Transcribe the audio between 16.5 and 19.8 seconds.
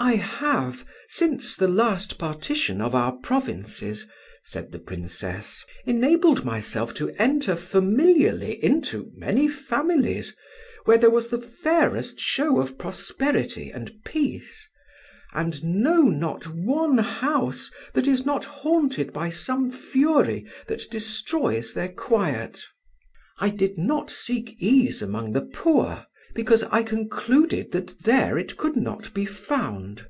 one house that is not haunted by some